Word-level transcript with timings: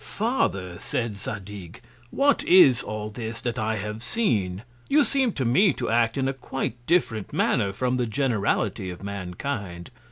Father, 0.03 0.79
said 0.79 1.15
Zadig, 1.15 1.79
What 2.09 2.43
is 2.45 2.81
all 2.81 3.11
this 3.11 3.39
that 3.41 3.59
I 3.59 3.75
have 3.75 4.01
seen? 4.01 4.63
You 4.89 5.03
seem 5.03 5.31
to 5.33 5.45
me 5.45 5.73
to 5.73 5.91
act 5.91 6.17
in 6.17 6.27
a 6.27 6.33
quite 6.33 6.73
different 6.87 7.31
Manner 7.33 7.71
from 7.71 7.97
the 7.97 8.07
Generality 8.07 8.89
of 8.89 9.03
Mankind. 9.03 9.91